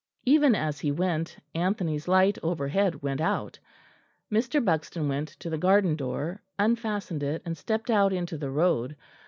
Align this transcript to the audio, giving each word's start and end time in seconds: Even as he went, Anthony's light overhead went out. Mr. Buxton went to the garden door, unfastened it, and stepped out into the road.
Even 0.25 0.55
as 0.55 0.79
he 0.79 0.91
went, 0.91 1.37
Anthony's 1.53 2.07
light 2.07 2.39
overhead 2.41 3.03
went 3.03 3.21
out. 3.21 3.59
Mr. 4.33 4.65
Buxton 4.65 5.07
went 5.07 5.27
to 5.39 5.47
the 5.47 5.59
garden 5.59 5.95
door, 5.95 6.41
unfastened 6.57 7.21
it, 7.21 7.43
and 7.45 7.55
stepped 7.55 7.91
out 7.91 8.11
into 8.11 8.35
the 8.35 8.49
road. 8.49 8.95